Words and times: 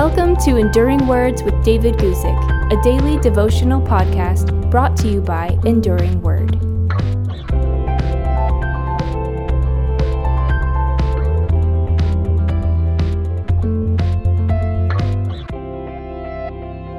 Welcome 0.00 0.36
to 0.44 0.58
Enduring 0.58 1.08
Words 1.08 1.42
with 1.42 1.60
David 1.64 1.96
Guzik, 1.96 2.72
a 2.72 2.80
daily 2.84 3.18
devotional 3.18 3.80
podcast 3.82 4.70
brought 4.70 4.96
to 4.98 5.08
you 5.08 5.20
by 5.20 5.58
Enduring 5.64 6.22
Word. 6.22 6.52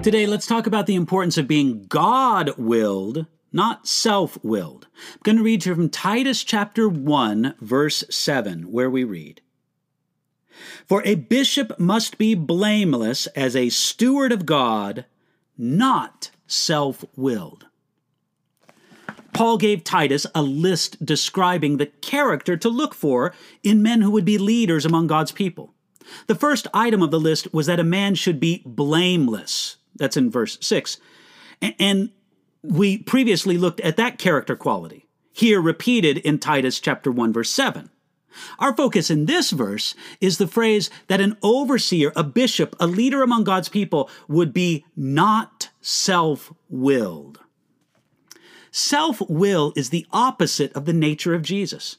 Today, 0.03 0.25
let's 0.25 0.45
talk 0.45 0.67
about 0.67 0.85
the 0.85 0.95
importance 0.95 1.37
of 1.37 1.47
being 1.47 1.85
God 1.85 2.51
willed, 2.57 3.27
not 3.53 3.87
self 3.87 4.37
willed. 4.43 4.87
I'm 5.13 5.19
going 5.23 5.37
to 5.37 5.43
read 5.43 5.61
to 5.61 5.69
you 5.69 5.75
from 5.75 5.89
Titus 5.89 6.43
chapter 6.43 6.89
1, 6.89 7.55
verse 7.61 8.03
7, 8.09 8.63
where 8.63 8.89
we 8.89 9.05
read 9.05 9.39
For 10.87 11.01
a 11.05 11.15
bishop 11.15 11.79
must 11.79 12.17
be 12.17 12.35
blameless 12.35 13.27
as 13.27 13.55
a 13.55 13.69
steward 13.69 14.31
of 14.31 14.45
God, 14.45 15.05
not 15.57 16.31
self 16.47 17.05
willed. 17.15 17.67
Paul 19.33 19.57
gave 19.57 19.83
Titus 19.83 20.25
a 20.35 20.41
list 20.41 21.05
describing 21.05 21.77
the 21.77 21.85
character 21.85 22.57
to 22.57 22.69
look 22.69 22.93
for 22.93 23.33
in 23.63 23.81
men 23.81 24.01
who 24.01 24.11
would 24.11 24.25
be 24.25 24.37
leaders 24.37 24.85
among 24.85 25.07
God's 25.07 25.31
people. 25.31 25.73
The 26.27 26.35
first 26.35 26.67
item 26.73 27.01
of 27.01 27.11
the 27.11 27.19
list 27.19 27.53
was 27.53 27.67
that 27.67 27.79
a 27.79 27.83
man 27.83 28.15
should 28.15 28.39
be 28.39 28.63
blameless. 28.65 29.77
That's 29.95 30.17
in 30.17 30.31
verse 30.31 30.57
6. 30.61 30.97
And 31.61 32.09
we 32.63 32.97
previously 32.97 33.57
looked 33.57 33.79
at 33.81 33.97
that 33.97 34.17
character 34.17 34.55
quality, 34.55 35.07
here 35.31 35.61
repeated 35.61 36.17
in 36.17 36.39
Titus 36.39 36.79
chapter 36.79 37.11
1 37.11 37.31
verse 37.31 37.49
7. 37.49 37.89
Our 38.59 38.75
focus 38.75 39.09
in 39.09 39.25
this 39.25 39.51
verse 39.51 39.95
is 40.21 40.37
the 40.37 40.47
phrase 40.47 40.89
that 41.07 41.21
an 41.21 41.37
overseer, 41.41 42.11
a 42.15 42.23
bishop, 42.23 42.75
a 42.79 42.87
leader 42.87 43.23
among 43.23 43.43
God's 43.43 43.69
people 43.69 44.09
would 44.27 44.53
be 44.53 44.85
not 44.95 45.69
self-willed. 45.81 47.39
Self-will 48.71 49.73
is 49.75 49.89
the 49.89 50.05
opposite 50.11 50.71
of 50.73 50.85
the 50.85 50.93
nature 50.93 51.33
of 51.33 51.41
Jesus. 51.41 51.97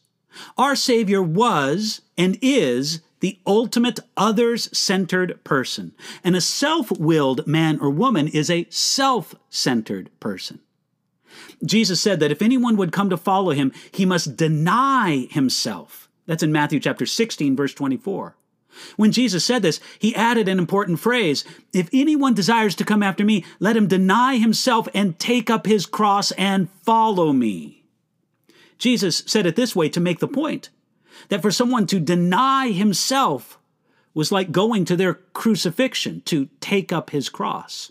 Our 0.56 0.76
Savior 0.76 1.22
was 1.22 2.02
and 2.16 2.38
is 2.40 3.00
the 3.20 3.38
ultimate 3.46 4.00
others 4.16 4.76
centered 4.76 5.42
person. 5.44 5.92
And 6.24 6.34
a 6.34 6.40
self 6.40 6.90
willed 6.92 7.46
man 7.46 7.78
or 7.80 7.90
woman 7.90 8.28
is 8.28 8.50
a 8.50 8.66
self 8.70 9.34
centered 9.48 10.10
person. 10.20 10.60
Jesus 11.64 12.00
said 12.00 12.20
that 12.20 12.32
if 12.32 12.42
anyone 12.42 12.76
would 12.76 12.92
come 12.92 13.10
to 13.10 13.16
follow 13.16 13.52
him, 13.52 13.72
he 13.92 14.04
must 14.04 14.36
deny 14.36 15.28
himself. 15.30 16.08
That's 16.30 16.44
in 16.44 16.52
Matthew 16.52 16.78
chapter 16.78 17.06
16, 17.06 17.56
verse 17.56 17.74
24. 17.74 18.36
When 18.94 19.10
Jesus 19.10 19.44
said 19.44 19.62
this, 19.62 19.80
he 19.98 20.14
added 20.14 20.46
an 20.46 20.60
important 20.60 21.00
phrase 21.00 21.44
If 21.72 21.90
anyone 21.92 22.34
desires 22.34 22.76
to 22.76 22.84
come 22.84 23.02
after 23.02 23.24
me, 23.24 23.44
let 23.58 23.76
him 23.76 23.88
deny 23.88 24.36
himself 24.36 24.86
and 24.94 25.18
take 25.18 25.50
up 25.50 25.66
his 25.66 25.86
cross 25.86 26.30
and 26.38 26.70
follow 26.84 27.32
me. 27.32 27.82
Jesus 28.78 29.24
said 29.26 29.44
it 29.44 29.56
this 29.56 29.74
way 29.74 29.88
to 29.88 29.98
make 29.98 30.20
the 30.20 30.28
point 30.28 30.68
that 31.30 31.42
for 31.42 31.50
someone 31.50 31.84
to 31.88 31.98
deny 31.98 32.68
himself 32.68 33.58
was 34.14 34.30
like 34.30 34.52
going 34.52 34.84
to 34.84 34.94
their 34.94 35.14
crucifixion 35.14 36.20
to 36.26 36.48
take 36.60 36.92
up 36.92 37.10
his 37.10 37.28
cross. 37.28 37.90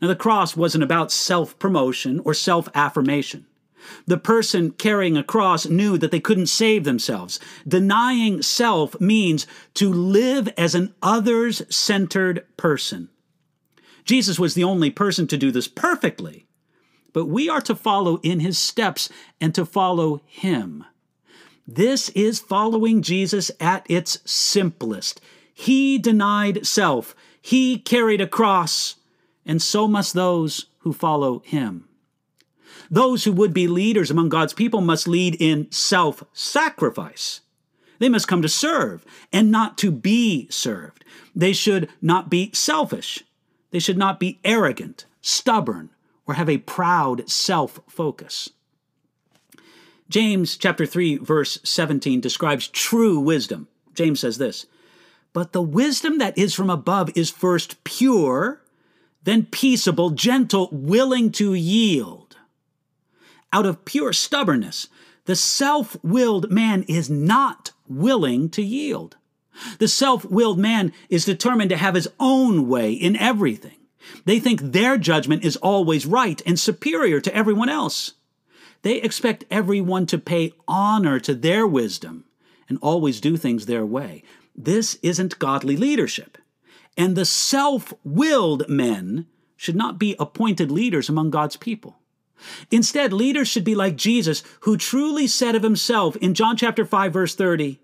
Now, 0.00 0.08
the 0.08 0.16
cross 0.16 0.56
wasn't 0.56 0.84
about 0.84 1.12
self 1.12 1.58
promotion 1.58 2.22
or 2.24 2.32
self 2.32 2.70
affirmation. 2.74 3.44
The 4.06 4.18
person 4.18 4.72
carrying 4.72 5.16
a 5.16 5.24
cross 5.24 5.66
knew 5.66 5.98
that 5.98 6.10
they 6.10 6.20
couldn't 6.20 6.46
save 6.46 6.84
themselves. 6.84 7.40
Denying 7.66 8.42
self 8.42 9.00
means 9.00 9.46
to 9.74 9.92
live 9.92 10.48
as 10.56 10.74
an 10.74 10.94
others 11.02 11.62
centered 11.74 12.44
person. 12.56 13.08
Jesus 14.04 14.38
was 14.38 14.54
the 14.54 14.64
only 14.64 14.90
person 14.90 15.26
to 15.28 15.36
do 15.36 15.50
this 15.50 15.68
perfectly, 15.68 16.46
but 17.12 17.26
we 17.26 17.48
are 17.48 17.60
to 17.60 17.74
follow 17.74 18.18
in 18.22 18.40
his 18.40 18.58
steps 18.58 19.08
and 19.40 19.54
to 19.54 19.64
follow 19.64 20.22
him. 20.26 20.84
This 21.66 22.08
is 22.10 22.40
following 22.40 23.02
Jesus 23.02 23.50
at 23.60 23.86
its 23.88 24.18
simplest. 24.24 25.20
He 25.54 25.98
denied 25.98 26.66
self, 26.66 27.14
he 27.40 27.78
carried 27.78 28.20
a 28.20 28.26
cross, 28.26 28.96
and 29.46 29.62
so 29.62 29.86
must 29.86 30.14
those 30.14 30.66
who 30.80 30.92
follow 30.92 31.40
him. 31.40 31.88
Those 32.92 33.24
who 33.24 33.32
would 33.32 33.54
be 33.54 33.66
leaders 33.66 34.10
among 34.10 34.28
God's 34.28 34.52
people 34.52 34.82
must 34.82 35.08
lead 35.08 35.34
in 35.40 35.66
self 35.72 36.22
sacrifice. 36.34 37.40
They 37.98 38.10
must 38.10 38.28
come 38.28 38.42
to 38.42 38.50
serve 38.50 39.06
and 39.32 39.50
not 39.50 39.78
to 39.78 39.90
be 39.90 40.46
served. 40.50 41.02
They 41.34 41.54
should 41.54 41.88
not 42.02 42.28
be 42.28 42.50
selfish. 42.52 43.24
They 43.70 43.78
should 43.78 43.96
not 43.96 44.20
be 44.20 44.40
arrogant, 44.44 45.06
stubborn, 45.22 45.88
or 46.26 46.34
have 46.34 46.50
a 46.50 46.58
proud 46.58 47.30
self 47.30 47.80
focus. 47.88 48.50
James 50.10 50.58
chapter 50.58 50.84
3 50.84 51.16
verse 51.16 51.58
17 51.64 52.20
describes 52.20 52.68
true 52.68 53.18
wisdom. 53.18 53.68
James 53.94 54.20
says 54.20 54.36
this, 54.36 54.66
"But 55.32 55.54
the 55.54 55.62
wisdom 55.62 56.18
that 56.18 56.36
is 56.36 56.52
from 56.52 56.68
above 56.68 57.10
is 57.14 57.30
first 57.30 57.82
pure, 57.84 58.60
then 59.24 59.46
peaceable, 59.46 60.10
gentle, 60.10 60.68
willing 60.70 61.32
to 61.32 61.54
yield." 61.54 62.21
Out 63.52 63.66
of 63.66 63.84
pure 63.84 64.12
stubbornness, 64.12 64.88
the 65.26 65.36
self-willed 65.36 66.50
man 66.50 66.84
is 66.88 67.10
not 67.10 67.72
willing 67.86 68.48
to 68.50 68.62
yield. 68.62 69.16
The 69.78 69.88
self-willed 69.88 70.58
man 70.58 70.92
is 71.08 71.24
determined 71.24 71.70
to 71.70 71.76
have 71.76 71.94
his 71.94 72.08
own 72.18 72.66
way 72.66 72.92
in 72.92 73.16
everything. 73.16 73.76
They 74.24 74.40
think 74.40 74.60
their 74.60 74.96
judgment 74.98 75.44
is 75.44 75.56
always 75.56 76.06
right 76.06 76.40
and 76.46 76.58
superior 76.58 77.20
to 77.20 77.34
everyone 77.34 77.68
else. 77.68 78.12
They 78.82 78.96
expect 78.96 79.44
everyone 79.50 80.06
to 80.06 80.18
pay 80.18 80.52
honor 80.66 81.20
to 81.20 81.34
their 81.34 81.66
wisdom 81.66 82.24
and 82.68 82.78
always 82.82 83.20
do 83.20 83.36
things 83.36 83.66
their 83.66 83.86
way. 83.86 84.24
This 84.56 84.98
isn't 85.02 85.38
godly 85.38 85.76
leadership. 85.76 86.38
And 86.96 87.16
the 87.16 87.24
self 87.24 87.94
willed 88.04 88.68
men 88.68 89.26
should 89.56 89.76
not 89.76 89.98
be 89.98 90.16
appointed 90.18 90.70
leaders 90.70 91.08
among 91.08 91.30
God's 91.30 91.56
people. 91.56 91.98
Instead, 92.70 93.12
leaders 93.12 93.48
should 93.48 93.64
be 93.64 93.74
like 93.74 93.96
Jesus, 93.96 94.42
who 94.60 94.76
truly 94.76 95.26
said 95.26 95.54
of 95.54 95.62
himself 95.62 96.16
in 96.16 96.34
John 96.34 96.56
chapter 96.56 96.84
5 96.84 97.12
verse 97.12 97.34
30, 97.34 97.80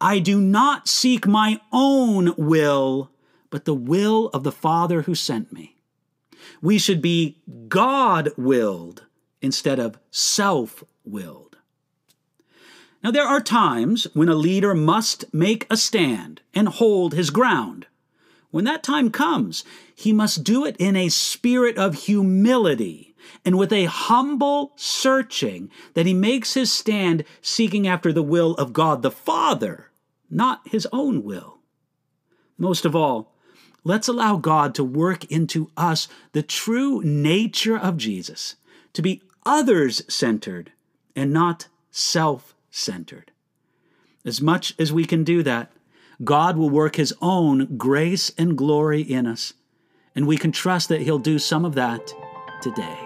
I 0.00 0.18
do 0.18 0.40
not 0.40 0.88
seek 0.88 1.26
my 1.26 1.60
own 1.72 2.34
will, 2.36 3.10
but 3.50 3.64
the 3.64 3.74
will 3.74 4.28
of 4.28 4.42
the 4.42 4.52
Father 4.52 5.02
who 5.02 5.14
sent 5.14 5.52
me. 5.52 5.76
We 6.60 6.78
should 6.78 7.00
be 7.00 7.38
God 7.68 8.30
willed 8.36 9.04
instead 9.40 9.78
of 9.78 9.98
self 10.10 10.84
willed. 11.04 11.56
Now, 13.02 13.10
there 13.10 13.26
are 13.26 13.40
times 13.40 14.06
when 14.14 14.28
a 14.28 14.34
leader 14.34 14.74
must 14.74 15.32
make 15.32 15.66
a 15.70 15.76
stand 15.76 16.40
and 16.52 16.68
hold 16.68 17.14
his 17.14 17.30
ground. 17.30 17.86
When 18.50 18.64
that 18.64 18.82
time 18.82 19.10
comes, 19.10 19.64
he 19.94 20.12
must 20.12 20.42
do 20.42 20.64
it 20.64 20.76
in 20.78 20.96
a 20.96 21.08
spirit 21.08 21.78
of 21.78 21.94
humility 21.94 23.05
and 23.44 23.58
with 23.58 23.72
a 23.72 23.84
humble 23.84 24.72
searching 24.76 25.70
that 25.94 26.06
he 26.06 26.14
makes 26.14 26.54
his 26.54 26.72
stand 26.72 27.24
seeking 27.40 27.86
after 27.86 28.12
the 28.12 28.22
will 28.22 28.54
of 28.54 28.72
God 28.72 29.02
the 29.02 29.10
Father, 29.10 29.90
not 30.30 30.60
his 30.66 30.86
own 30.92 31.22
will. 31.22 31.58
Most 32.58 32.84
of 32.84 32.96
all, 32.96 33.32
let's 33.84 34.08
allow 34.08 34.36
God 34.36 34.74
to 34.74 34.84
work 34.84 35.24
into 35.26 35.70
us 35.76 36.08
the 36.32 36.42
true 36.42 37.02
nature 37.02 37.76
of 37.78 37.96
Jesus, 37.96 38.56
to 38.92 39.02
be 39.02 39.22
others 39.44 40.02
centered 40.08 40.72
and 41.14 41.32
not 41.32 41.68
self 41.90 42.54
centered. 42.70 43.30
As 44.24 44.40
much 44.40 44.74
as 44.78 44.92
we 44.92 45.04
can 45.04 45.22
do 45.22 45.42
that, 45.44 45.70
God 46.24 46.56
will 46.56 46.70
work 46.70 46.96
His 46.96 47.14
own 47.20 47.76
grace 47.76 48.32
and 48.36 48.56
glory 48.56 49.02
in 49.02 49.26
us, 49.26 49.54
and 50.14 50.26
we 50.26 50.36
can 50.36 50.52
trust 50.52 50.88
that 50.88 51.02
He'll 51.02 51.18
do 51.18 51.38
some 51.38 51.64
of 51.64 51.74
that 51.74 52.12
today. 52.60 53.05